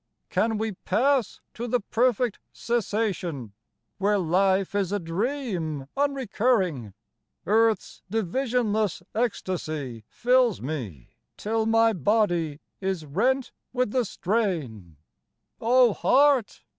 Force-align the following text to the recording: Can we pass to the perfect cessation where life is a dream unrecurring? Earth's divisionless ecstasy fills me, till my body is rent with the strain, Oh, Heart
Can 0.31 0.57
we 0.57 0.71
pass 0.71 1.41
to 1.53 1.67
the 1.67 1.79
perfect 1.79 2.39
cessation 2.51 3.53
where 3.99 4.17
life 4.17 4.73
is 4.73 4.91
a 4.91 4.97
dream 4.97 5.85
unrecurring? 5.95 6.95
Earth's 7.45 8.01
divisionless 8.11 9.03
ecstasy 9.13 10.03
fills 10.07 10.59
me, 10.59 11.09
till 11.37 11.67
my 11.67 11.93
body 11.93 12.61
is 12.79 13.05
rent 13.05 13.51
with 13.73 13.91
the 13.91 14.03
strain, 14.03 14.97
Oh, 15.59 15.93
Heart 15.93 16.63